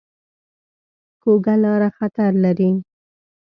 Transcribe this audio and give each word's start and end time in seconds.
کوږه 1.21 1.55
لاره 1.63 1.89
خطر 1.97 2.31
لري 2.43 2.71